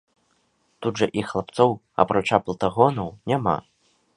[0.85, 3.55] Тут жа і хлапцоў, апрача плытагонаў, няма.